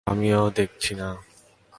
আমিও 0.07 0.43
দেখছি 0.55 0.91
না। 0.95 1.09